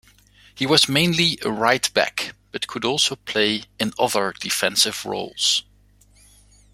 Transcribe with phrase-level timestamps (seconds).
[0.55, 5.63] He was mainly a right-back but could also play in other defensive roles.